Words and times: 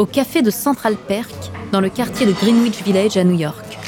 au 0.00 0.06
café 0.06 0.40
de 0.40 0.50
Central 0.50 0.96
Perk, 0.96 1.30
dans 1.72 1.80
le 1.82 1.90
quartier 1.90 2.24
de 2.24 2.32
Greenwich 2.32 2.82
Village 2.82 3.18
à 3.18 3.24
New 3.24 3.38
York. 3.38 3.78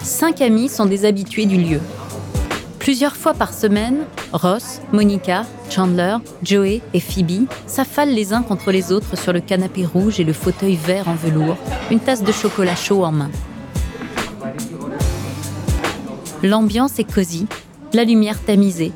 Cinq 0.00 0.40
amis 0.40 0.68
sont 0.68 0.86
des 0.86 1.04
habitués 1.04 1.46
du 1.46 1.56
lieu. 1.56 1.80
Plusieurs 2.78 3.16
fois 3.16 3.34
par 3.34 3.52
semaine, 3.52 4.04
Ross, 4.32 4.80
Monica, 4.92 5.44
Chandler, 5.70 6.18
Joey 6.44 6.82
et 6.92 7.00
Phoebe 7.00 7.48
s'affalent 7.66 8.14
les 8.14 8.32
uns 8.32 8.42
contre 8.42 8.70
les 8.70 8.92
autres 8.92 9.18
sur 9.18 9.32
le 9.32 9.40
canapé 9.40 9.84
rouge 9.84 10.20
et 10.20 10.24
le 10.24 10.32
fauteuil 10.32 10.76
vert 10.76 11.08
en 11.08 11.14
velours, 11.16 11.56
une 11.90 11.98
tasse 11.98 12.22
de 12.22 12.30
chocolat 12.30 12.76
chaud 12.76 13.04
en 13.04 13.10
main. 13.10 13.30
L'ambiance 16.44 17.00
est 17.00 17.12
cosy, 17.12 17.48
la 17.92 18.04
lumière 18.04 18.40
tamisée. 18.40 18.92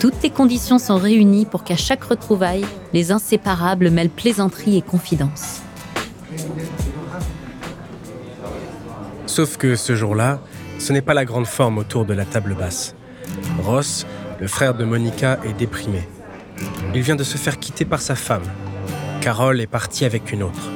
Toutes 0.00 0.22
les 0.22 0.30
conditions 0.30 0.78
sont 0.78 0.98
réunies 0.98 1.46
pour 1.46 1.64
qu'à 1.64 1.76
chaque 1.76 2.04
retrouvaille, 2.04 2.66
les 2.92 3.12
inséparables 3.12 3.90
mêlent 3.90 4.10
plaisanterie 4.10 4.76
et 4.76 4.82
confidence. 4.82 5.62
Sauf 9.26 9.56
que 9.56 9.74
ce 9.74 9.96
jour-là, 9.96 10.40
ce 10.78 10.92
n'est 10.92 11.00
pas 11.00 11.14
la 11.14 11.24
grande 11.24 11.46
forme 11.46 11.78
autour 11.78 12.04
de 12.04 12.12
la 12.12 12.26
table 12.26 12.54
basse. 12.54 12.94
Ross, 13.62 14.06
le 14.38 14.48
frère 14.48 14.74
de 14.74 14.84
Monica, 14.84 15.38
est 15.44 15.54
déprimé. 15.54 16.06
Il 16.94 17.00
vient 17.00 17.16
de 17.16 17.24
se 17.24 17.38
faire 17.38 17.58
quitter 17.58 17.84
par 17.84 18.00
sa 18.00 18.14
femme. 18.14 18.44
Carole 19.22 19.60
est 19.60 19.66
partie 19.66 20.04
avec 20.04 20.30
une 20.30 20.42
autre. 20.42 20.70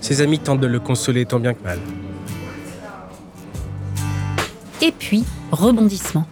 Ses 0.00 0.20
amis 0.20 0.38
tentent 0.38 0.60
de 0.60 0.66
le 0.66 0.80
consoler 0.80 1.26
tant 1.26 1.40
bien 1.40 1.54
que 1.54 1.62
mal. 1.62 1.78
Et 4.80 4.92
puis, 4.92 5.24
rebondissement. 5.50 6.26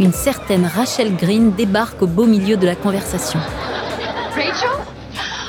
Une 0.00 0.12
certaine 0.14 0.64
Rachel 0.64 1.14
Green 1.14 1.52
débarque 1.52 2.00
au 2.00 2.06
beau 2.06 2.24
milieu 2.24 2.56
de 2.56 2.64
la 2.64 2.74
conversation. 2.74 3.38
Rachel? 4.34 4.70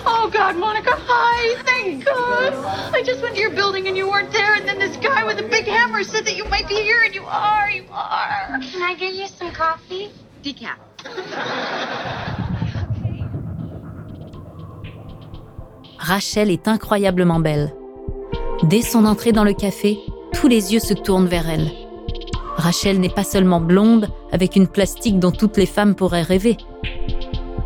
Oh 0.05 0.30
God, 0.30 0.58
Monica, 0.59 0.91
hi, 1.08 1.55
thank 1.66 2.03
God. 2.03 2.53
I 2.93 3.02
just 3.02 3.21
went 3.21 3.35
to 3.35 3.39
your 3.39 3.52
building 3.52 3.88
and 3.88 3.95
you 3.95 4.09
weren't 4.09 4.30
there, 4.33 4.55
and 4.55 4.67
then 4.67 4.77
this 4.77 4.97
guy 4.97 5.23
with 5.25 5.39
a 5.39 5.47
big 5.47 5.66
hammer 5.66 6.03
said 6.03 6.25
that 6.25 6.35
you 6.35 6.43
might 6.49 6.67
be 6.67 6.75
here, 6.75 6.99
and 7.05 7.16
you 7.16 7.23
are, 7.23 7.71
you 7.71 7.85
are. 7.93 8.59
Can 8.73 8.81
I 8.83 8.93
get 8.93 9.13
you 9.13 9.27
some 9.27 9.53
coffee? 9.53 10.09
Decaf. 10.43 10.75
Rachel 15.97 16.52
est 16.52 16.67
incroyablement 16.67 17.39
belle. 17.39 17.73
Dès 18.63 18.81
son 18.81 19.05
entrée 19.05 19.31
dans 19.31 19.45
le 19.45 19.53
café, 19.53 19.97
tous 20.33 20.49
les 20.49 20.73
yeux 20.73 20.81
se 20.81 20.93
tournent 20.93 21.27
vers 21.27 21.49
elle. 21.49 21.71
Rachel 22.62 23.00
n'est 23.00 23.09
pas 23.09 23.23
seulement 23.23 23.59
blonde, 23.59 24.09
avec 24.31 24.56
une 24.56 24.67
plastique 24.67 25.20
dont 25.20 25.31
toutes 25.31 25.58
les 25.58 25.66
femmes 25.66 25.95
pourraient 25.95 26.22
rêver. 26.22 26.58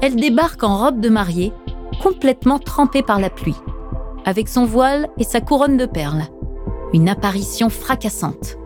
Elle 0.01 0.15
débarque 0.15 0.63
en 0.63 0.77
robe 0.77 1.01
de 1.01 1.09
mariée, 1.09 1.51
complètement 2.01 2.59
trempée 2.59 3.03
par 3.03 3.19
la 3.19 3.29
pluie, 3.29 3.57
avec 4.25 4.47
son 4.47 4.65
voile 4.65 5.09
et 5.17 5.25
sa 5.25 5.41
couronne 5.41 5.75
de 5.75 5.85
perles. 5.85 6.23
Une 6.93 7.09
apparition 7.09 7.69
fracassante. 7.69 8.57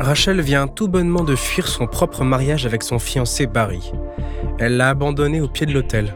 Rachel 0.00 0.40
vient 0.40 0.66
tout 0.66 0.88
bonnement 0.88 1.22
de 1.22 1.36
fuir 1.36 1.68
son 1.68 1.86
propre 1.86 2.24
mariage 2.24 2.66
avec 2.66 2.82
son 2.82 2.98
fiancé 2.98 3.46
Barry. 3.46 3.92
Elle 4.58 4.76
l'a 4.76 4.88
abandonné 4.88 5.40
au 5.40 5.48
pied 5.48 5.64
de 5.64 5.72
l'autel. 5.72 6.14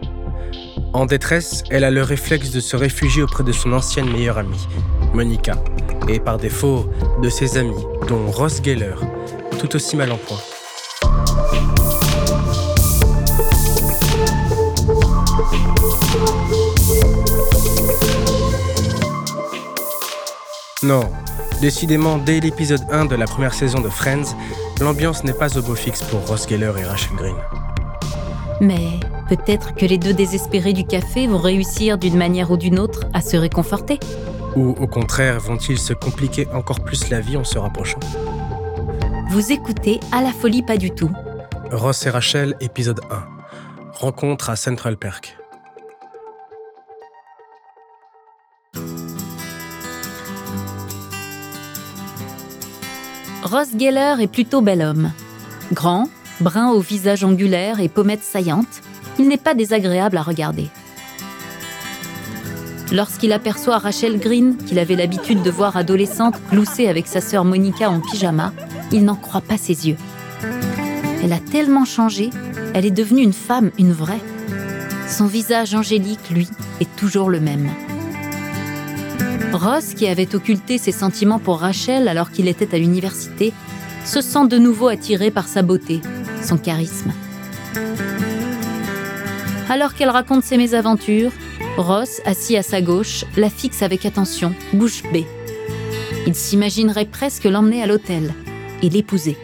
En 0.92 1.06
détresse, 1.06 1.62
elle 1.70 1.84
a 1.84 1.90
le 1.92 2.02
réflexe 2.02 2.50
de 2.50 2.58
se 2.58 2.76
réfugier 2.76 3.22
auprès 3.22 3.44
de 3.44 3.52
son 3.52 3.72
ancienne 3.72 4.10
meilleure 4.10 4.38
amie, 4.38 4.66
Monica, 5.14 5.54
et 6.08 6.20
par 6.20 6.38
défaut 6.38 6.86
de 7.22 7.28
ses 7.28 7.56
amis, 7.58 7.84
dont 8.08 8.30
Ross 8.30 8.60
Geller, 8.62 8.94
tout 9.58 9.74
aussi 9.76 9.96
mal 9.96 10.12
en 10.12 10.16
point. 10.16 10.38
Non, 20.82 21.02
décidément, 21.60 22.16
dès 22.16 22.40
l'épisode 22.40 22.80
1 22.90 23.04
de 23.04 23.14
la 23.14 23.26
première 23.26 23.52
saison 23.52 23.80
de 23.80 23.90
Friends, 23.90 24.34
l'ambiance 24.80 25.24
n'est 25.24 25.34
pas 25.34 25.58
au 25.58 25.62
beau 25.62 25.74
fixe 25.74 26.02
pour 26.02 26.26
Ross 26.26 26.48
Geller 26.48 26.72
et 26.78 26.84
Rachel 26.84 27.14
Green. 27.16 27.36
Mais 28.62 28.98
peut-être 29.28 29.74
que 29.74 29.84
les 29.84 29.98
deux 29.98 30.14
désespérés 30.14 30.72
du 30.72 30.86
café 30.86 31.26
vont 31.26 31.38
réussir 31.38 31.98
d'une 31.98 32.16
manière 32.16 32.50
ou 32.50 32.56
d'une 32.56 32.78
autre 32.78 33.04
à 33.12 33.20
se 33.20 33.36
réconforter. 33.36 33.98
Ou 34.56 34.70
au 34.70 34.86
contraire, 34.86 35.38
vont-ils 35.38 35.78
se 35.78 35.92
compliquer 35.92 36.48
encore 36.52 36.80
plus 36.80 37.08
la 37.08 37.20
vie 37.20 37.36
en 37.36 37.44
se 37.44 37.58
rapprochant 37.58 38.00
Vous 39.30 39.52
écoutez 39.52 40.00
À 40.12 40.22
la 40.22 40.32
folie 40.32 40.62
pas 40.62 40.76
du 40.76 40.90
tout. 40.90 41.10
Ross 41.70 42.04
et 42.06 42.10
Rachel, 42.10 42.56
épisode 42.60 43.00
1. 43.10 43.24
Rencontre 43.92 44.50
à 44.50 44.56
Central 44.56 44.96
Perk. 44.96 45.36
Ross 53.44 53.68
Geller 53.78 54.16
est 54.20 54.30
plutôt 54.30 54.60
bel 54.60 54.82
homme. 54.82 55.12
Grand, 55.72 56.08
brun 56.40 56.70
au 56.70 56.80
visage 56.80 57.24
angulaire 57.24 57.80
et 57.80 57.88
pommettes 57.88 58.22
saillantes, 58.22 58.82
il 59.18 59.28
n'est 59.28 59.36
pas 59.36 59.54
désagréable 59.54 60.16
à 60.16 60.22
regarder. 60.22 60.68
Lorsqu'il 62.92 63.32
aperçoit 63.32 63.78
Rachel 63.78 64.18
Green, 64.18 64.56
qu'il 64.56 64.78
avait 64.78 64.96
l'habitude 64.96 65.42
de 65.42 65.50
voir 65.50 65.76
adolescente 65.76 66.34
glousser 66.50 66.88
avec 66.88 67.06
sa 67.06 67.20
sœur 67.20 67.44
Monica 67.44 67.88
en 67.88 68.00
pyjama, 68.00 68.52
il 68.90 69.04
n'en 69.04 69.14
croit 69.14 69.40
pas 69.40 69.56
ses 69.56 69.88
yeux. 69.88 69.96
Elle 71.22 71.32
a 71.32 71.38
tellement 71.38 71.84
changé, 71.84 72.30
elle 72.74 72.86
est 72.86 72.90
devenue 72.90 73.22
une 73.22 73.32
femme, 73.32 73.70
une 73.78 73.92
vraie. 73.92 74.20
Son 75.08 75.26
visage 75.26 75.74
angélique, 75.74 76.30
lui, 76.30 76.48
est 76.80 76.96
toujours 76.96 77.30
le 77.30 77.38
même. 77.38 77.70
Ross, 79.52 79.94
qui 79.94 80.08
avait 80.08 80.34
occulté 80.34 80.78
ses 80.78 80.92
sentiments 80.92 81.38
pour 81.38 81.60
Rachel 81.60 82.08
alors 82.08 82.30
qu'il 82.30 82.48
était 82.48 82.74
à 82.74 82.78
l'université, 82.78 83.52
se 84.04 84.20
sent 84.20 84.48
de 84.48 84.58
nouveau 84.58 84.88
attiré 84.88 85.30
par 85.30 85.46
sa 85.46 85.62
beauté, 85.62 86.00
son 86.42 86.56
charisme. 86.56 87.12
Alors 89.70 89.94
qu'elle 89.94 90.10
raconte 90.10 90.42
ses 90.42 90.56
mésaventures, 90.56 91.30
Ross, 91.76 92.20
assis 92.24 92.56
à 92.56 92.62
sa 92.64 92.82
gauche, 92.82 93.24
la 93.36 93.48
fixe 93.48 93.84
avec 93.84 94.04
attention, 94.04 94.52
bouche 94.72 95.04
bée. 95.12 95.28
Il 96.26 96.34
s'imaginerait 96.34 97.04
presque 97.04 97.44
l'emmener 97.44 97.80
à 97.80 97.86
l'hôtel 97.86 98.34
et 98.82 98.88
l'épouser. 98.88 99.36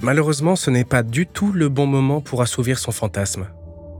Malheureusement, 0.00 0.56
ce 0.56 0.70
n'est 0.70 0.84
pas 0.84 1.02
du 1.02 1.26
tout 1.26 1.52
le 1.52 1.68
bon 1.68 1.86
moment 1.86 2.22
pour 2.22 2.40
assouvir 2.40 2.78
son 2.78 2.92
fantasme. 2.92 3.48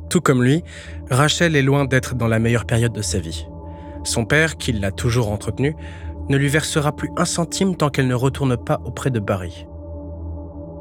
Tout 0.08 0.22
comme 0.22 0.42
lui, 0.42 0.64
Rachel 1.10 1.54
est 1.56 1.62
loin 1.62 1.84
d'être 1.84 2.14
dans 2.14 2.28
la 2.28 2.38
meilleure 2.38 2.64
période 2.64 2.94
de 2.94 3.02
sa 3.02 3.18
vie. 3.18 3.46
Son 4.02 4.24
père, 4.24 4.56
qui 4.56 4.72
l'a 4.72 4.92
toujours 4.92 5.30
entretenu, 5.30 5.76
ne 6.30 6.38
lui 6.38 6.48
versera 6.48 6.96
plus 6.96 7.10
un 7.18 7.26
centime 7.26 7.76
tant 7.76 7.90
qu'elle 7.90 8.08
ne 8.08 8.14
retourne 8.14 8.56
pas 8.56 8.80
auprès 8.86 9.10
de 9.10 9.20
Barry. 9.20 9.66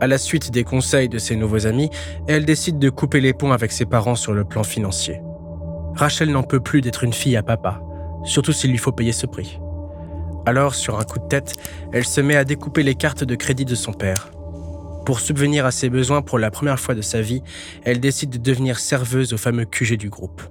À 0.01 0.07
la 0.07 0.17
suite 0.17 0.51
des 0.51 0.66
conseils 0.66 1.07
de 1.07 1.17
ses 1.17 1.38
nouveaux 1.38 1.67
amis, 1.67 1.89
elle 2.28 2.44
décide 2.44 2.79
de 2.79 2.89
couper 2.89 3.22
les 3.22 3.33
ponts 3.33 3.53
avec 3.53 3.72
ses 3.72 3.85
parents 3.85 4.16
sur 4.16 4.33
le 4.33 4.44
plan 4.44 4.63
financier. 4.63 5.22
Rachel 5.95 6.31
n'en 6.31 6.44
peut 6.44 6.59
plus 6.59 6.81
d'être 6.81 7.06
une 7.06 7.13
fille 7.13 7.38
à 7.38 7.44
papa, 7.44 7.81
surtout 8.25 8.51
s'il 8.51 8.72
lui 8.72 8.78
faut 8.78 8.91
payer 8.91 9.13
ce 9.13 9.25
prix. 9.25 9.57
Alors, 10.45 10.75
sur 10.75 11.00
un 11.00 11.03
coup 11.03 11.19
de 11.19 11.28
tête, 11.28 11.53
elle 11.94 12.05
se 12.05 12.19
met 12.19 12.35
à 12.35 12.44
découper 12.44 12.84
les 12.84 12.95
cartes 12.95 13.23
de 13.23 13.35
crédit 13.35 13.63
de 13.63 13.73
son 13.73 13.94
père. 13.94 14.31
Pour 15.05 15.22
subvenir 15.22 15.66
à 15.66 15.72
ses 15.72 15.89
besoins 15.89 16.22
pour 16.22 16.39
la 16.39 16.51
première 16.51 16.79
fois 16.79 16.94
de 16.94 17.01
sa 17.01 17.22
vie, 17.22 17.41
elle 17.84 18.02
décide 18.02 18.31
de 18.31 18.37
devenir 18.37 18.79
serveuse 18.79 19.31
au 19.31 19.37
fameux 19.37 19.66
QG 19.66 19.96
du 19.97 20.09
groupe. 20.09 20.41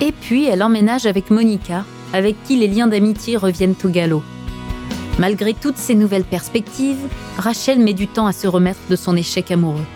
Et 0.00 0.12
puis 0.12 0.46
elle 0.46 0.62
emménage 0.62 1.06
avec 1.06 1.30
Monica, 1.30 1.84
avec 2.12 2.42
qui 2.44 2.56
les 2.56 2.68
liens 2.68 2.86
d'amitié 2.88 3.36
reviennent 3.36 3.74
au 3.84 3.88
galop. 3.88 4.22
Malgré 5.18 5.52
toutes 5.52 5.76
ces 5.76 5.96
nouvelles 5.96 6.24
perspectives, 6.24 7.08
Rachel 7.38 7.80
met 7.80 7.92
du 7.92 8.06
temps 8.06 8.26
à 8.26 8.32
se 8.32 8.46
remettre 8.46 8.80
de 8.88 8.94
son 8.94 9.16
échec 9.16 9.50
amoureux. 9.50 9.86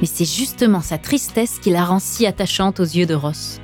Mais 0.00 0.06
c'est 0.06 0.24
justement 0.24 0.80
sa 0.80 0.96
tristesse 0.96 1.58
qui 1.58 1.70
la 1.70 1.84
rend 1.84 1.98
si 1.98 2.24
attachante 2.24 2.78
aux 2.78 2.84
yeux 2.84 3.06
de 3.06 3.14
Ross. 3.14 3.60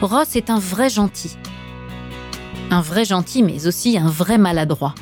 Ross 0.00 0.36
est 0.36 0.48
un 0.48 0.60
vrai 0.60 0.88
gentil. 0.88 1.36
Un 2.70 2.80
vrai 2.80 3.04
gentil, 3.04 3.42
mais 3.42 3.66
aussi 3.66 3.98
un 3.98 4.08
vrai 4.08 4.38
maladroit. 4.38 4.94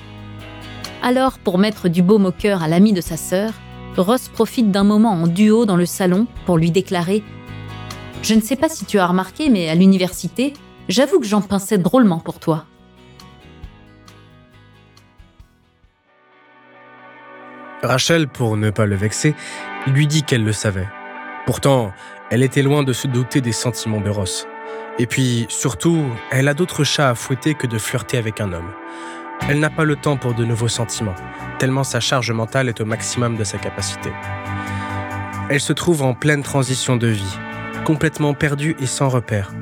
Alors, 1.02 1.38
pour 1.38 1.58
mettre 1.58 1.91
du 1.91 2.02
baume 2.02 2.25
au 2.25 2.32
cœur 2.32 2.62
à 2.62 2.69
l'ami 2.69 2.94
de 2.94 3.02
sa 3.02 3.19
sœur, 3.19 3.52
Ross 3.99 4.31
profite 4.31 4.70
d'un 4.70 4.85
moment 4.85 5.12
en 5.12 5.26
duo 5.26 5.67
dans 5.67 5.76
le 5.76 5.87
salon 5.87 6.26
pour 6.46 6.56
lui 6.56 6.70
déclarer 6.70 7.23
Je 8.23 8.35
ne 8.35 8.41
sais 8.41 8.56
pas 8.56 8.70
si 8.70 8.87
tu 8.87 8.99
as 8.99 9.06
remarqué, 9.06 9.50
mais 9.50 9.69
à 9.69 9.75
l'université, 9.75 10.55
j'avoue 10.88 11.20
que 11.20 11.26
j'en 11.26 11.43
pinçais 11.43 11.76
drôlement 11.76 12.20
pour 12.20 12.38
toi. 12.38 12.64
Rachel, 17.84 18.28
pour 18.28 18.56
ne 18.56 18.70
pas 18.70 18.86
le 18.86 18.96
vexer, 18.96 19.34
lui 19.86 20.06
dit 20.06 20.22
qu'elle 20.22 20.44
le 20.44 20.52
savait. 20.52 20.88
Pourtant, 21.46 21.92
elle 22.31 22.42
était 22.42 22.62
loin 22.62 22.82
de 22.82 22.92
se 22.92 23.06
douter 23.06 23.40
des 23.40 23.52
sentiments 23.52 24.00
de 24.00 24.10
Ross. 24.10 24.46
Et 24.98 25.06
puis, 25.06 25.46
surtout, 25.48 26.04
elle 26.31 26.48
a 26.48 26.54
d'autres 26.54 26.84
chats 26.84 27.10
à 27.10 27.14
fouetter 27.14 27.54
que 27.54 27.66
de 27.66 27.78
flirter 27.78 28.16
avec 28.16 28.40
un 28.40 28.52
homme. 28.52 28.70
Elle 29.48 29.60
n'a 29.60 29.70
pas 29.70 29.84
le 29.84 29.96
temps 29.96 30.16
pour 30.16 30.34
de 30.34 30.44
nouveaux 30.44 30.69
sentiments, 30.69 31.14
tellement 31.58 31.84
sa 31.84 32.00
charge 32.00 32.31
mentale 32.31 32.69
est 32.69 32.81
au 32.81 32.84
maximum 32.84 33.36
de 33.36 33.44
sa 33.44 33.58
capacité. 33.58 34.10
Elle 35.50 35.60
se 35.60 35.72
trouve 35.72 36.02
en 36.02 36.14
pleine 36.14 36.42
transition 36.42 36.96
de 36.96 37.08
vie, 37.08 37.38
complètement 37.84 38.32
perdue 38.32 38.76
et 38.81 38.86
sans 38.86 39.08
repère. 39.08 39.52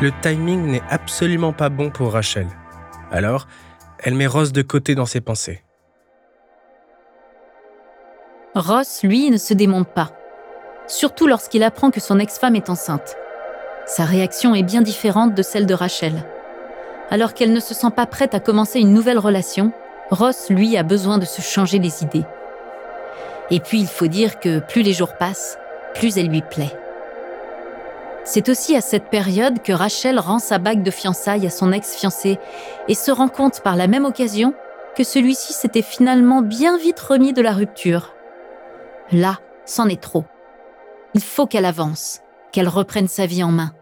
Le 0.00 0.12
timing 0.20 0.66
n'est 0.66 0.82
absolument 0.90 1.52
pas 1.52 1.70
bon 1.70 1.90
pour 1.90 2.12
Rachel. 2.12 2.46
Alors, 3.10 3.48
elle 3.98 4.14
met 4.14 4.26
Ross 4.26 4.52
de 4.52 4.62
côté 4.62 4.94
dans 4.94 5.06
ses 5.06 5.20
pensées. 5.20 5.64
Ross, 8.54 9.00
lui, 9.02 9.30
ne 9.30 9.36
se 9.36 9.52
démonte 9.52 9.88
pas. 9.88 10.10
Surtout 10.86 11.26
lorsqu'il 11.26 11.64
apprend 11.64 11.90
que 11.90 11.98
son 11.98 12.20
ex-femme 12.20 12.54
est 12.54 12.70
enceinte. 12.70 13.16
Sa 13.84 14.04
réaction 14.04 14.54
est 14.54 14.62
bien 14.62 14.80
différente 14.80 15.34
de 15.34 15.42
celle 15.42 15.66
de 15.66 15.74
Rachel. 15.74 16.24
Alors 17.10 17.34
qu'elle 17.34 17.52
ne 17.52 17.58
se 17.58 17.74
sent 17.74 17.90
pas 17.96 18.06
prête 18.06 18.32
à 18.32 18.38
commencer 18.38 18.78
une 18.78 18.92
nouvelle 18.92 19.18
relation, 19.18 19.72
Ross, 20.10 20.50
lui, 20.50 20.76
a 20.76 20.84
besoin 20.84 21.18
de 21.18 21.24
se 21.24 21.42
changer 21.42 21.80
les 21.80 22.04
idées. 22.04 22.24
Et 23.50 23.58
puis, 23.58 23.80
il 23.80 23.88
faut 23.88 24.06
dire 24.06 24.38
que 24.38 24.60
plus 24.60 24.82
les 24.82 24.92
jours 24.92 25.14
passent, 25.14 25.58
plus 25.94 26.16
elle 26.16 26.28
lui 26.28 26.42
plaît. 26.42 26.76
C'est 28.22 28.48
aussi 28.48 28.76
à 28.76 28.80
cette 28.80 29.10
période 29.10 29.62
que 29.62 29.72
Rachel 29.72 30.20
rend 30.20 30.38
sa 30.38 30.58
bague 30.58 30.84
de 30.84 30.92
fiançailles 30.92 31.46
à 31.46 31.50
son 31.50 31.72
ex-fiancé 31.72 32.38
et 32.86 32.94
se 32.94 33.10
rend 33.10 33.28
compte 33.28 33.62
par 33.62 33.74
la 33.74 33.88
même 33.88 34.04
occasion 34.04 34.54
que 34.96 35.02
celui-ci 35.02 35.52
s'était 35.52 35.82
finalement 35.82 36.40
bien 36.40 36.78
vite 36.78 37.00
remis 37.00 37.32
de 37.32 37.42
la 37.42 37.52
rupture. 37.52 38.13
Là, 39.12 39.38
c'en 39.66 39.88
est 39.88 40.00
trop. 40.00 40.24
Il 41.14 41.20
faut 41.20 41.46
qu'elle 41.46 41.66
avance, 41.66 42.20
qu'elle 42.52 42.68
reprenne 42.68 43.08
sa 43.08 43.26
vie 43.26 43.42
en 43.42 43.52
main. 43.52 43.72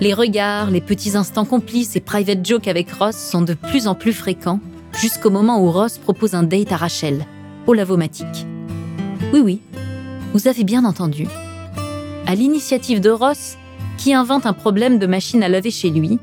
Les 0.00 0.14
regards, 0.14 0.70
les 0.70 0.80
petits 0.80 1.16
instants 1.16 1.44
complices 1.44 1.94
et 1.94 2.00
private 2.00 2.46
jokes 2.46 2.68
avec 2.68 2.90
Ross 2.90 3.16
sont 3.16 3.42
de 3.42 3.52
plus 3.52 3.86
en 3.86 3.94
plus 3.94 4.14
fréquents, 4.14 4.60
jusqu'au 4.98 5.28
moment 5.28 5.62
où 5.62 5.70
Ross 5.70 5.98
propose 5.98 6.34
un 6.34 6.42
date 6.42 6.72
à 6.72 6.76
Rachel, 6.76 7.26
au 7.66 7.74
lavomatique. 7.74 8.46
Oui, 9.34 9.40
oui, 9.40 9.60
vous 10.32 10.48
avez 10.48 10.64
bien 10.64 10.86
entendu. 10.86 11.26
À 12.26 12.34
l'initiative 12.34 13.00
de 13.00 13.10
Ross, 13.10 13.58
qui 13.98 14.14
invente 14.14 14.46
un 14.46 14.54
problème 14.54 14.98
de 14.98 15.06
machine 15.06 15.42
à 15.42 15.48
laver 15.50 15.70
chez 15.70 15.90
lui, 15.90 16.18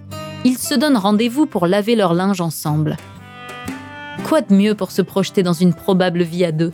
ils 0.47 0.57
se 0.57 0.73
donnent 0.73 0.95
rendez-vous 0.95 1.45
pour 1.45 1.67
laver 1.67 1.97
leur 1.97 2.13
linge 2.13 2.39
ensemble. 2.39 2.95
Quoi 4.23 4.39
de 4.39 4.55
mieux 4.55 4.75
pour 4.75 4.91
se 4.91 5.01
projeter 5.01 5.43
dans 5.43 5.51
une 5.51 5.73
probable 5.73 6.23
vie 6.23 6.45
à 6.45 6.53
deux? 6.53 6.71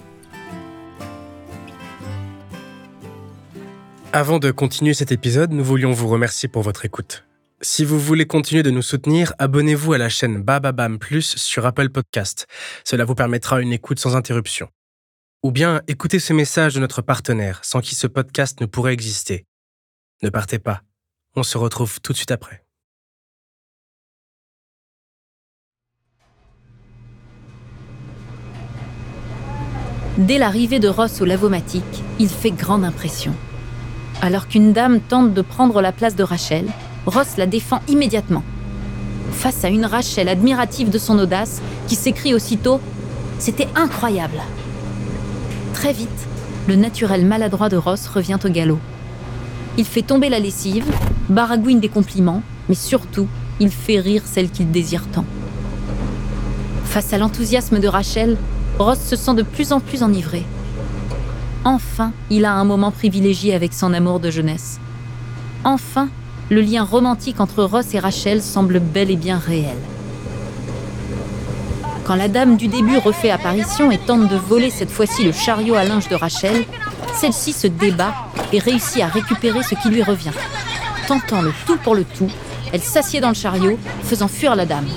Avant 4.12 4.38
de 4.38 4.52
continuer 4.52 4.94
cet 4.94 5.12
épisode, 5.12 5.52
nous 5.52 5.64
voulions 5.64 5.92
vous 5.92 6.08
remercier 6.08 6.48
pour 6.48 6.62
votre 6.62 6.86
écoute. 6.86 7.26
Si 7.62 7.84
vous 7.84 8.00
voulez 8.00 8.28
continuer 8.28 8.62
de 8.62 8.70
nous 8.70 8.84
soutenir, 8.84 9.34
abonnez-vous 9.40 9.94
à 9.94 9.98
la 9.98 10.10
chaîne 10.10 10.44
Bababam 10.44 11.00
Plus 11.00 11.36
sur 11.38 11.66
Apple 11.66 11.90
Podcast. 11.90 12.46
Cela 12.84 13.06
vous 13.06 13.16
permettra 13.16 13.60
une 13.60 13.74
écoute 13.74 13.98
sans 13.98 14.16
interruption. 14.16 14.70
Ou 15.42 15.52
bien 15.52 15.82
écoutez 15.88 16.20
ce 16.20 16.32
message 16.32 16.76
de 16.76 16.80
notre 16.80 17.02
partenaire, 17.02 17.60
sans 17.64 17.82
qui 17.82 17.96
ce 17.96 18.06
podcast 18.06 18.62
ne 18.62 18.68
pourrait 18.68 18.94
exister. 18.94 19.48
Ne 20.22 20.30
partez 20.30 20.60
pas. 20.60 20.84
On 21.36 21.42
se 21.42 21.58
retrouve 21.58 22.02
tout 22.02 22.12
de 22.12 22.18
suite 22.18 22.32
après. 22.32 22.63
Dès 30.18 30.38
l'arrivée 30.38 30.78
de 30.78 30.88
Ross 30.88 31.22
au 31.22 31.26
lavomatique, 31.26 32.04
il 32.20 32.30
fait 32.30 32.52
grande 32.52 32.84
impression. 32.84 33.34
Alors 34.22 34.48
qu'une 34.48 34.72
dame 34.72 35.00
tente 35.00 35.34
de 35.34 35.42
prendre 35.42 35.82
la 35.82 35.92
place 35.92 36.16
de 36.16 36.22
Rachel, 36.22 36.68
Ross 37.08 37.36
la 37.38 37.48
défend 37.48 37.80
immédiatement. 37.88 38.44
Face 39.32 39.66
à 39.66 39.70
une 39.70 39.86
Rachel 39.86 40.30
admirative 40.30 40.92
de 40.92 41.00
son 41.00 41.18
audace, 41.18 41.64
qui 41.88 41.96
s'écrie 41.96 42.36
aussitôt⁇ 42.36 42.76
C'était 43.40 43.68
incroyable!⁇ 43.76 44.38
Très 45.74 45.94
vite, 45.94 46.10
le 46.68 46.76
naturel 46.76 47.26
maladroit 47.26 47.70
de 47.70 47.78
Ross 47.78 48.08
revient 48.08 48.38
au 48.46 48.50
galop. 48.50 48.80
Il 49.80 49.86
fait 49.86 50.04
tomber 50.04 50.30
la 50.30 50.40
lessive, 50.40 50.86
baragouine 51.28 51.80
des 51.80 51.90
compliments, 51.90 52.44
mais 52.70 52.76
surtout, 52.76 53.28
il 53.60 53.72
fait 53.72 54.00
rire 54.00 54.22
celle 54.26 54.52
qu'il 54.52 54.70
désire 54.70 55.08
tant. 55.08 55.26
Face 56.86 57.14
à 57.14 57.18
l'enthousiasme 57.18 57.80
de 57.80 57.88
Rachel, 57.88 58.38
Ross 58.80 59.00
se 59.00 59.16
sent 59.16 59.36
de 59.36 59.44
plus 59.44 59.72
en 59.72 59.80
plus 59.80 60.02
enivré. 60.02 60.44
Enfin, 61.64 62.12
il 62.30 62.44
a 62.44 62.54
un 62.54 62.64
moment 62.64 62.92
privilégié 62.92 63.54
avec 63.54 63.74
son 63.74 63.94
amour 63.94 64.20
de 64.20 64.32
jeunesse. 64.32 64.80
Enfin, 65.64 66.10
le 66.50 66.62
lien 66.62 66.84
romantique 66.84 67.40
entre 67.40 67.64
Ross 67.64 67.94
et 67.94 68.00
Rachel 68.00 68.42
semble 68.42 68.80
bel 68.80 69.12
et 69.12 69.16
bien 69.16 69.38
réel. 69.38 69.78
Quand 72.04 72.16
la 72.16 72.28
dame 72.28 72.58
du 72.58 72.68
début 72.68 72.98
refait 72.98 73.30
apparition 73.30 73.92
et 73.92 73.98
tente 73.98 74.28
de 74.28 74.36
voler 74.36 74.70
cette 74.70 74.92
fois-ci 74.92 75.24
le 75.24 75.32
chariot 75.32 75.76
à 75.76 75.86
linge 75.86 76.10
de 76.10 76.16
Rachel, 76.16 76.66
celle-ci 77.16 77.54
se 77.54 77.68
débat 77.68 78.14
et 78.52 78.60
réussit 78.60 79.02
à 79.02 79.08
récupérer 79.08 79.64
ce 79.64 79.76
qui 79.76 79.90
lui 79.90 80.04
revient. 80.04 80.34
Tentant 81.08 81.42
le 81.42 81.54
tout 81.66 81.78
pour 81.78 81.96
le 81.96 82.04
tout, 82.04 82.30
elle 82.74 82.82
s'assied 82.82 83.22
dans 83.22 83.30
le 83.30 83.36
chariot, 83.36 83.78
faisant 84.04 84.28
fuir 84.28 84.56
la 84.56 84.66
dame. 84.66 84.88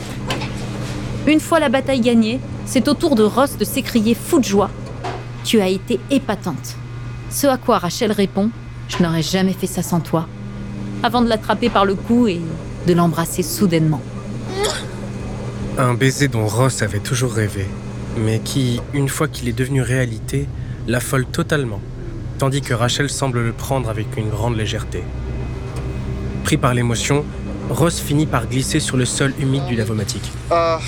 Une 1.27 1.41
fois 1.41 1.61
la 1.61 1.69
bataille 1.69 2.01
gagnée, 2.01 2.41
c'est 2.67 2.89
au 2.89 2.95
tour 2.95 3.15
de 3.15 3.23
Ross 3.23 3.57
de 3.57 3.65
s'écrier 3.65 4.15
fou 4.15 4.41
de 4.41 4.45
joie. 4.45 4.71
Tu 5.45 5.61
as 5.61 5.69
été 5.69 6.01
épatante. 6.11 6.77
Ce 7.31 7.47
à 7.47 7.57
quoi 7.57 7.79
Rachel 7.79 8.13
répond 8.13 8.51
Je 8.89 9.03
n'aurais 9.03 9.23
jamais 9.23 9.53
fait 9.53 9.69
ça 9.69 9.83
sans 9.83 10.01
toi. 10.01 10.27
Avant 11.03 11.23
de 11.23 11.29
l'attraper 11.29 11.71
par 11.71 11.85
le 11.85 11.95
cou 11.95 12.27
et 12.27 12.41
de 12.87 12.93
l'embrasser 12.93 13.43
soudainement. 13.43 14.03
Un 15.79 15.95
baiser 15.95 16.29
dont 16.29 16.47
Ross 16.47 16.83
avait 16.83 17.01
toujours 17.01 17.33
rêvé, 17.33 17.67
mais 18.19 18.41
qui, 18.41 18.81
une 18.95 19.09
fois 19.09 19.29
qu'il 19.29 19.49
est 19.49 19.53
devenu 19.53 19.83
réalité, 19.83 20.49
l'affole 20.89 21.27
totalement, 21.27 21.81
tandis 22.39 22.63
que 22.63 22.75
Rachel 22.75 23.11
semble 23.11 23.41
le 23.43 23.53
prendre 23.53 23.89
avec 23.91 24.17
une 24.17 24.31
grande 24.31 24.57
légèreté. 24.57 25.03
Pris 26.45 26.57
par 26.57 26.75
l'émotion, 26.75 27.25
Ross 27.71 28.01
finit 28.01 28.27
par 28.27 28.47
glisser 28.47 28.81
sur 28.81 28.97
le 28.97 29.05
sol 29.05 29.35
humide 29.39 29.67
du 29.67 29.77
lavomatique. 29.77 30.33
Uh, 30.51 30.79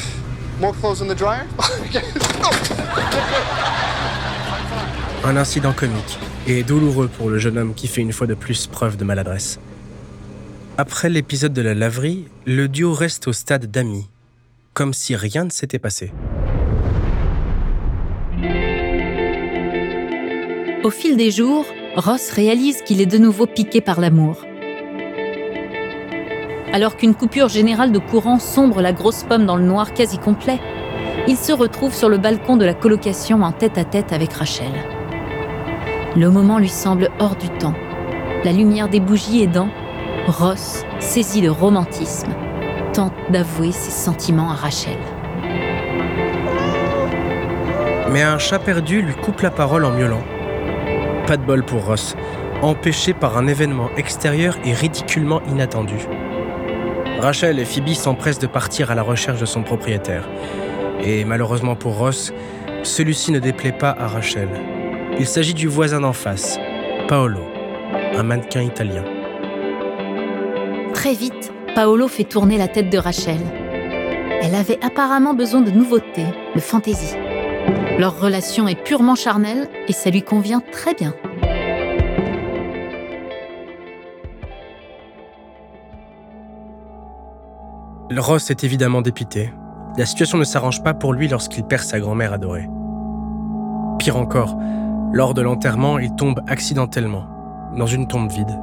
more 0.61 0.75
clothes 0.75 1.03
in 1.03 1.07
the 1.07 1.17
dryer? 1.17 1.47
Un 5.25 5.37
incident 5.37 5.73
comique 5.73 6.19
et 6.47 6.63
douloureux 6.63 7.09
pour 7.09 7.29
le 7.29 7.39
jeune 7.39 7.59
homme 7.59 7.75
qui 7.75 7.89
fait 7.89 8.01
une 8.01 8.13
fois 8.13 8.27
de 8.27 8.35
plus 8.35 8.67
preuve 8.67 8.97
de 8.97 9.05
maladresse. 9.05 9.59
Après 10.77 11.09
l'épisode 11.09 11.53
de 11.53 11.63
la 11.63 11.75
laverie, 11.75 12.27
le 12.47 12.69
duo 12.69 12.95
reste 12.95 13.29
au 13.29 13.33
stade 13.33 13.71
d'amis, 13.71 14.07
comme 14.75 14.95
si 14.95 15.17
rien 15.17 15.45
ne 15.45 15.51
s'était 15.51 15.79
passé. 15.79 16.13
Au 20.85 20.91
fil 20.91 21.17
des 21.17 21.33
jours, 21.33 21.67
Ross 21.97 22.31
réalise 22.31 22.83
qu'il 22.83 23.01
est 23.01 23.07
de 23.07 23.19
nouveau 23.19 23.47
piqué 23.47 23.81
par 23.81 24.01
l'amour. 24.01 24.45
Alors 26.73 26.97
qu'une 26.97 27.15
coupure 27.15 27.49
générale 27.49 27.93
de 27.93 27.99
courant 27.99 28.39
sombre 28.39 28.83
la 28.83 28.93
grosse 28.93 29.23
pomme 29.23 29.47
dans 29.47 29.57
le 29.57 29.65
noir 29.65 29.95
quasi 29.95 30.19
complet, 30.19 30.61
il 31.27 31.37
se 31.37 31.53
retrouve 31.53 31.95
sur 31.95 32.09
le 32.09 32.19
balcon 32.19 32.57
de 32.57 32.65
la 32.65 32.75
colocation 32.75 33.43
en 33.43 33.53
tête 33.53 33.79
à 33.79 33.85
tête 33.85 34.13
avec 34.13 34.33
Rachel. 34.35 34.73
Le 36.15 36.31
moment 36.31 36.59
lui 36.59 36.69
semble 36.69 37.11
hors 37.21 37.37
du 37.37 37.49
temps. 37.49 37.75
La 38.45 38.53
lumière 38.53 38.89
des 38.89 39.01
bougies 39.01 39.43
aidant, 39.43 39.69
Ross, 40.27 40.85
saisi 41.01 41.41
de 41.41 41.49
romantisme, 41.49 42.33
tente 42.93 43.15
d'avouer 43.31 43.73
ses 43.73 43.91
sentiments 43.91 44.51
à 44.51 44.55
Rachel. 44.55 44.99
Mais 48.13 48.23
un 48.23 48.39
chat 48.39 48.59
perdu 48.59 49.03
lui 49.03 49.15
coupe 49.15 49.41
la 49.41 49.51
parole 49.51 49.85
en 49.85 49.91
miaulant. 49.91 50.23
Pas 51.27 51.37
de 51.37 51.45
bol 51.45 51.63
pour 51.63 51.87
Ross, 51.87 52.15
empêché 52.63 53.15
par 53.15 53.37
un 53.39 53.47
événement 53.47 53.91
extérieur 53.97 54.57
et 54.65 54.73
ridiculement 54.73 55.41
inattendu. 55.51 56.07
Rachel 57.19 57.59
et 57.59 57.65
Phoebe 57.65 57.95
s'empressent 57.95 58.39
de 58.39 58.47
partir 58.47 58.93
à 58.93 58.95
la 58.95 59.03
recherche 59.03 59.41
de 59.41 59.47
son 59.47 59.65
propriétaire. 59.65 60.29
Et 61.03 61.25
malheureusement 61.25 61.75
pour 61.75 61.99
Ross, 61.99 62.33
celui-ci 62.85 63.33
ne 63.33 63.41
déplaît 63.41 63.73
pas 63.73 63.91
à 63.91 64.07
Rachel. 64.07 64.49
Il 65.19 65.27
s'agit 65.27 65.55
du 65.55 65.67
voisin 65.67 66.01
d'en 66.01 66.13
face, 66.13 66.59
Paolo, 67.09 67.41
un 68.15 68.23
mannequin 68.23 68.63
italien. 68.63 69.05
Très 70.95 71.15
vite, 71.15 71.53
Paolo 71.75 72.07
fait 72.07 72.25
tourner 72.25 72.57
la 72.57 72.69
tête 72.69 72.89
de 72.89 72.99
Rachel. 72.99 73.41
Elle 74.41 74.55
avait 74.55 74.79
apparemment 74.85 75.35
besoin 75.35 75.61
de 75.61 75.73
nouveautés, 75.73 76.27
de 76.55 76.61
fantaisie. 76.61 77.17
Leur 77.99 78.21
relation 78.21 78.69
est 78.69 78.81
purement 78.81 79.17
charnelle 79.17 79.69
et 79.89 79.93
ça 79.93 80.11
lui 80.11 80.23
convient 80.23 80.63
très 80.71 80.95
bien. 80.95 81.15
Ross 88.17 88.51
est 88.51 88.65
évidemment 88.65 89.03
dépité. 89.03 89.53
La 89.97 90.07
situation 90.07 90.39
ne 90.39 90.45
s'arrange 90.45 90.83
pas 90.83 90.95
pour 90.95 91.13
lui 91.13 91.29
lorsqu'il 91.29 91.65
perd 91.65 91.83
sa 91.83 92.01
grand-mère 92.01 92.33
adorée. 92.33 92.69
Pire 93.99 94.17
encore, 94.17 94.57
Lors 95.11 95.33
de 95.33 95.41
l'enterrement, 95.41 95.99
il 95.99 96.15
tombe 96.15 96.43
accidentellement, 96.47 97.25
dans 97.75 97.87
une 97.87 98.07
tombe 98.07 98.31
vide. 98.31 98.61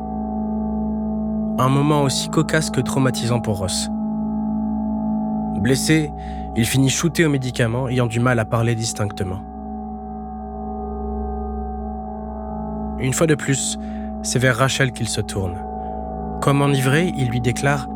Un 1.57 1.69
moment 1.69 2.03
aussi 2.03 2.29
cocasse 2.29 2.69
que 2.69 2.81
traumatisant 2.81 3.39
pour 3.39 3.57
Ross. 3.57 3.89
Blessé, 5.55 6.11
il 6.55 6.65
finit 6.65 6.89
shooté 6.89 7.25
aux 7.25 7.29
médicaments, 7.29 7.89
ayant 7.89 8.05
du 8.05 8.19
mal 8.19 8.37
à 8.37 8.45
parler 8.45 8.75
distinctement. 8.75 9.41
Une 12.99 13.13
fois 13.13 13.25
de 13.25 13.35
plus, 13.35 13.79
c'est 14.21 14.39
vers 14.39 14.57
Rachel 14.57 14.91
qu'il 14.91 15.09
se 15.09 15.21
tourne. 15.21 15.57
Comme 16.41 16.61
enivré, 16.61 17.11
il 17.17 17.29
lui 17.29 17.41
déclare⁇ 17.41 17.87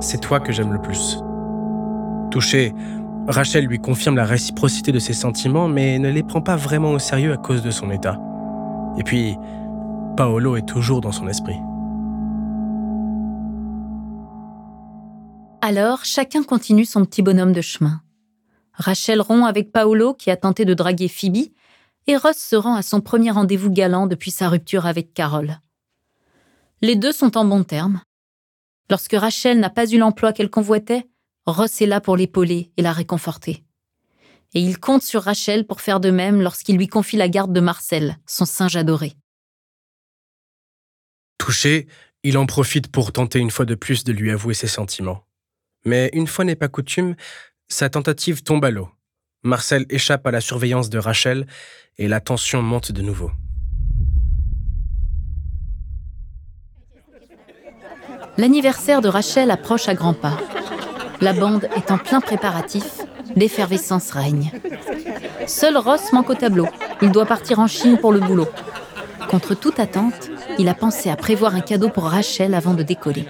C'est 0.00 0.20
toi 0.20 0.40
que 0.40 0.52
j'aime 0.52 0.72
le 0.72 0.80
plus⁇ 0.80 1.16
Touché, 2.30 2.74
Rachel 3.26 3.66
lui 3.66 3.78
confirme 3.78 4.16
la 4.16 4.24
réciprocité 4.24 4.92
de 4.92 4.98
ses 4.98 5.12
sentiments, 5.12 5.68
mais 5.68 5.98
ne 5.98 6.10
les 6.10 6.22
prend 6.22 6.40
pas 6.40 6.56
vraiment 6.56 6.92
au 6.92 6.98
sérieux 6.98 7.32
à 7.32 7.36
cause 7.36 7.62
de 7.62 7.70
son 7.70 7.90
état. 7.90 8.18
Et 8.96 9.02
puis, 9.02 9.36
Paolo 10.16 10.56
est 10.56 10.66
toujours 10.66 11.00
dans 11.00 11.12
son 11.12 11.28
esprit. 11.28 11.58
Alors, 15.60 16.04
chacun 16.04 16.42
continue 16.42 16.84
son 16.84 17.04
petit 17.04 17.22
bonhomme 17.22 17.52
de 17.52 17.60
chemin. 17.60 18.00
Rachel 18.72 19.20
rompt 19.20 19.46
avec 19.46 19.72
Paolo 19.72 20.14
qui 20.14 20.30
a 20.30 20.36
tenté 20.36 20.64
de 20.64 20.72
draguer 20.74 21.08
Phoebe, 21.08 21.48
et 22.06 22.16
Ross 22.16 22.36
se 22.36 22.56
rend 22.56 22.76
à 22.76 22.82
son 22.82 23.00
premier 23.00 23.30
rendez-vous 23.30 23.70
galant 23.70 24.06
depuis 24.06 24.30
sa 24.30 24.48
rupture 24.48 24.86
avec 24.86 25.12
Carol. 25.12 25.58
Les 26.80 26.96
deux 26.96 27.12
sont 27.12 27.36
en 27.36 27.44
bons 27.44 27.64
termes. 27.64 28.00
Lorsque 28.90 29.14
Rachel 29.14 29.60
n'a 29.60 29.70
pas 29.70 29.86
eu 29.90 29.98
l'emploi 29.98 30.32
qu'elle 30.32 30.50
convoitait, 30.50 31.06
Ross 31.46 31.80
est 31.80 31.86
là 31.86 32.00
pour 32.00 32.16
l'épauler 32.16 32.72
et 32.76 32.82
la 32.82 32.92
réconforter. 32.92 33.64
Et 34.54 34.60
il 34.60 34.78
compte 34.78 35.02
sur 35.02 35.22
Rachel 35.22 35.66
pour 35.66 35.80
faire 35.80 36.00
de 36.00 36.10
même 36.10 36.40
lorsqu'il 36.40 36.76
lui 36.76 36.88
confie 36.88 37.16
la 37.16 37.28
garde 37.28 37.52
de 37.52 37.60
Marcel, 37.60 38.18
son 38.26 38.46
singe 38.46 38.76
adoré. 38.76 39.14
Touché, 41.36 41.86
il 42.22 42.38
en 42.38 42.46
profite 42.46 42.90
pour 42.90 43.12
tenter 43.12 43.38
une 43.38 43.50
fois 43.50 43.66
de 43.66 43.74
plus 43.74 44.04
de 44.04 44.12
lui 44.12 44.30
avouer 44.30 44.54
ses 44.54 44.66
sentiments. 44.66 45.24
Mais 45.84 46.10
une 46.12 46.26
fois 46.26 46.44
n'est 46.44 46.56
pas 46.56 46.68
coutume, 46.68 47.14
sa 47.68 47.90
tentative 47.90 48.42
tombe 48.42 48.64
à 48.64 48.70
l'eau. 48.70 48.88
Marcel 49.42 49.86
échappe 49.90 50.26
à 50.26 50.30
la 50.30 50.40
surveillance 50.40 50.90
de 50.90 50.98
Rachel 50.98 51.46
et 51.98 52.08
la 52.08 52.20
tension 52.20 52.62
monte 52.62 52.90
de 52.90 53.02
nouveau. 53.02 53.30
L'anniversaire 58.38 59.00
de 59.00 59.08
Rachel 59.08 59.50
approche 59.50 59.88
à 59.88 59.94
grands 59.94 60.14
pas. 60.14 60.38
La 61.20 61.32
bande 61.32 61.68
est 61.76 61.90
en 61.90 61.98
plein 61.98 62.20
préparatif, 62.20 63.00
l'effervescence 63.34 64.12
règne. 64.12 64.52
Seul 65.48 65.76
Ross 65.76 66.12
manque 66.12 66.30
au 66.30 66.34
tableau. 66.34 66.68
Il 67.02 67.10
doit 67.10 67.26
partir 67.26 67.58
en 67.58 67.66
Chine 67.66 67.98
pour 67.98 68.12
le 68.12 68.20
boulot. 68.20 68.46
Contre 69.28 69.54
toute 69.54 69.80
attente, 69.80 70.30
il 70.56 70.68
a 70.68 70.74
pensé 70.74 71.10
à 71.10 71.16
prévoir 71.16 71.56
un 71.56 71.60
cadeau 71.60 71.88
pour 71.88 72.04
Rachel 72.04 72.54
avant 72.54 72.74
de 72.74 72.84
décoller. 72.84 73.26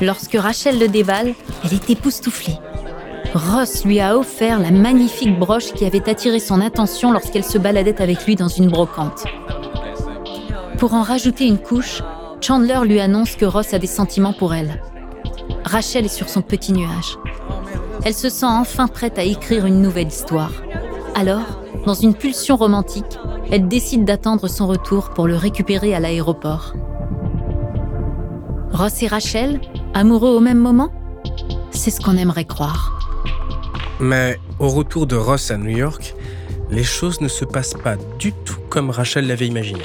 Lorsque 0.00 0.34
Rachel 0.34 0.78
le 0.78 0.86
déballe, 0.86 1.34
elle 1.64 1.74
est 1.74 1.90
époustouflée. 1.90 2.56
Ross 3.34 3.84
lui 3.84 3.98
a 3.98 4.16
offert 4.16 4.60
la 4.60 4.70
magnifique 4.70 5.36
broche 5.40 5.72
qui 5.72 5.84
avait 5.84 6.08
attiré 6.08 6.38
son 6.38 6.60
attention 6.60 7.10
lorsqu'elle 7.10 7.44
se 7.44 7.58
baladait 7.58 8.00
avec 8.00 8.26
lui 8.26 8.36
dans 8.36 8.48
une 8.48 8.68
brocante. 8.68 9.24
Pour 10.82 10.94
en 10.94 11.02
rajouter 11.02 11.46
une 11.46 11.58
couche, 11.58 12.02
Chandler 12.40 12.80
lui 12.84 12.98
annonce 12.98 13.36
que 13.36 13.44
Ross 13.44 13.72
a 13.72 13.78
des 13.78 13.86
sentiments 13.86 14.32
pour 14.32 14.52
elle. 14.52 14.82
Rachel 15.64 16.06
est 16.06 16.08
sur 16.08 16.28
son 16.28 16.42
petit 16.42 16.72
nuage. 16.72 17.18
Elle 18.04 18.14
se 18.14 18.28
sent 18.28 18.46
enfin 18.48 18.88
prête 18.88 19.16
à 19.16 19.22
écrire 19.22 19.64
une 19.64 19.80
nouvelle 19.80 20.08
histoire. 20.08 20.50
Alors, 21.14 21.62
dans 21.86 21.94
une 21.94 22.14
pulsion 22.14 22.56
romantique, 22.56 23.16
elle 23.52 23.68
décide 23.68 24.04
d'attendre 24.04 24.48
son 24.48 24.66
retour 24.66 25.10
pour 25.10 25.28
le 25.28 25.36
récupérer 25.36 25.94
à 25.94 26.00
l'aéroport. 26.00 26.74
Ross 28.72 29.04
et 29.04 29.06
Rachel, 29.06 29.60
amoureux 29.94 30.30
au 30.30 30.40
même 30.40 30.58
moment? 30.58 30.90
C'est 31.70 31.92
ce 31.92 32.00
qu'on 32.00 32.16
aimerait 32.16 32.44
croire. 32.44 32.98
Mais 34.00 34.36
au 34.58 34.66
retour 34.66 35.06
de 35.06 35.14
Ross 35.14 35.52
à 35.52 35.58
New 35.58 35.76
York, 35.76 36.16
les 36.70 36.82
choses 36.82 37.20
ne 37.20 37.28
se 37.28 37.44
passent 37.44 37.76
pas 37.84 37.94
du 38.18 38.32
tout 38.32 38.58
comme 38.68 38.90
Rachel 38.90 39.28
l'avait 39.28 39.46
imaginé. 39.46 39.84